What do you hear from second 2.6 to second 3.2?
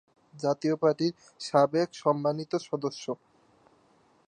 সদস্য,